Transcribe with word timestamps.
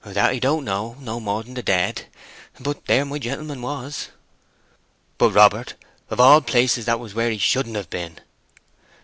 "That 0.03 0.31
I 0.31 0.39
don't 0.39 0.65
know 0.65 0.95
no 0.99 1.19
more 1.19 1.43
than 1.43 1.53
the 1.53 1.61
dead; 1.61 2.07
but 2.59 2.87
there 2.87 3.05
my 3.05 3.19
gentleman 3.19 3.61
was." 3.61 4.09
"But, 5.19 5.29
Robert, 5.29 5.75
of 6.09 6.19
all 6.19 6.41
places, 6.41 6.85
that 6.85 6.99
was 6.99 7.13
where 7.13 7.29
he 7.29 7.37
shouldn't 7.37 7.75
have 7.75 7.91
been!" 7.91 8.19